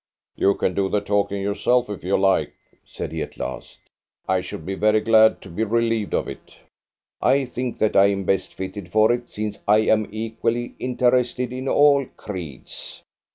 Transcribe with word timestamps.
"You 0.35 0.55
can 0.55 0.73
do 0.73 0.89
the 0.89 0.99
talking 0.99 1.43
yourself 1.43 1.87
if 1.87 2.03
you 2.03 2.17
like," 2.17 2.55
said 2.83 3.11
he 3.11 3.21
at 3.21 3.37
last. 3.37 3.81
"I 4.27 4.41
should 4.41 4.65
be 4.65 4.73
very 4.73 4.99
glad 4.99 5.43
to 5.43 5.49
be 5.51 5.63
relieved 5.63 6.15
of 6.15 6.27
it." 6.27 6.57
"I 7.21 7.45
think 7.45 7.77
that 7.77 7.95
I 7.95 8.07
am 8.07 8.23
best 8.23 8.55
fitted 8.55 8.89
for 8.91 9.11
it, 9.11 9.29
since 9.29 9.59
I 9.67 9.77
am 9.81 10.09
equally 10.11 10.73
interested 10.79 11.53
in 11.53 11.67
all 11.67 12.07
creeds. 12.17 13.03